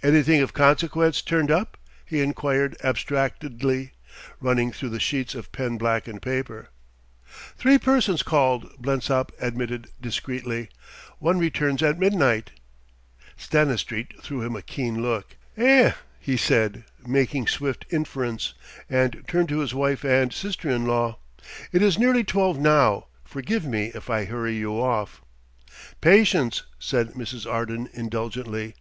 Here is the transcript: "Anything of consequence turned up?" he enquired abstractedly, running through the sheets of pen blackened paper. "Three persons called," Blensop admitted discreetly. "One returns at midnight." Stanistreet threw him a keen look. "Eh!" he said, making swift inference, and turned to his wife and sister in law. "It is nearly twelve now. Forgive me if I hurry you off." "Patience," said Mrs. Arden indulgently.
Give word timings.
"Anything 0.00 0.40
of 0.42 0.52
consequence 0.52 1.20
turned 1.20 1.50
up?" 1.50 1.76
he 2.04 2.20
enquired 2.20 2.76
abstractedly, 2.84 3.90
running 4.40 4.70
through 4.70 4.90
the 4.90 5.00
sheets 5.00 5.34
of 5.34 5.50
pen 5.50 5.76
blackened 5.76 6.22
paper. 6.22 6.68
"Three 7.58 7.76
persons 7.76 8.22
called," 8.22 8.70
Blensop 8.80 9.32
admitted 9.40 9.88
discreetly. 10.00 10.68
"One 11.18 11.40
returns 11.40 11.82
at 11.82 11.98
midnight." 11.98 12.52
Stanistreet 13.36 14.22
threw 14.22 14.40
him 14.40 14.54
a 14.54 14.62
keen 14.62 15.02
look. 15.02 15.34
"Eh!" 15.56 15.94
he 16.20 16.36
said, 16.36 16.84
making 17.04 17.48
swift 17.48 17.86
inference, 17.90 18.54
and 18.88 19.24
turned 19.26 19.48
to 19.48 19.58
his 19.58 19.74
wife 19.74 20.04
and 20.04 20.32
sister 20.32 20.70
in 20.70 20.86
law. 20.86 21.18
"It 21.72 21.82
is 21.82 21.98
nearly 21.98 22.22
twelve 22.22 22.56
now. 22.60 23.08
Forgive 23.24 23.64
me 23.64 23.90
if 23.96 24.08
I 24.10 24.26
hurry 24.26 24.54
you 24.54 24.80
off." 24.80 25.22
"Patience," 26.00 26.62
said 26.78 27.14
Mrs. 27.14 27.50
Arden 27.52 27.88
indulgently. 27.92 28.76